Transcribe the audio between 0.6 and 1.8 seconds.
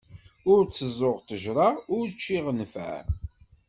tteẓẓuɣ ṭejra